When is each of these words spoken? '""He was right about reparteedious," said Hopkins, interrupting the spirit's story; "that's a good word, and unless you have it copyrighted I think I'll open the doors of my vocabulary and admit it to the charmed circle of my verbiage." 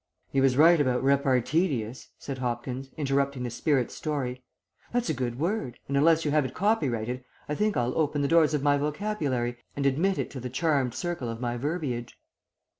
'""He 0.33 0.41
was 0.41 0.57
right 0.57 0.81
about 0.81 1.03
reparteedious," 1.03 2.07
said 2.17 2.39
Hopkins, 2.39 2.89
interrupting 2.97 3.43
the 3.43 3.51
spirit's 3.51 3.93
story; 3.93 4.41
"that's 4.91 5.11
a 5.11 5.13
good 5.13 5.37
word, 5.37 5.77
and 5.87 5.95
unless 5.95 6.25
you 6.25 6.31
have 6.31 6.43
it 6.43 6.55
copyrighted 6.55 7.23
I 7.47 7.53
think 7.53 7.77
I'll 7.77 7.95
open 7.95 8.23
the 8.23 8.27
doors 8.27 8.55
of 8.55 8.63
my 8.63 8.77
vocabulary 8.79 9.57
and 9.75 9.85
admit 9.85 10.17
it 10.17 10.31
to 10.31 10.39
the 10.39 10.49
charmed 10.49 10.95
circle 10.95 11.29
of 11.29 11.39
my 11.39 11.55
verbiage." 11.55 12.17